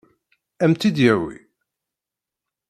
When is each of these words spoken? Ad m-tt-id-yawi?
Ad 0.63 0.67
m-tt-id-yawi? 0.69 1.35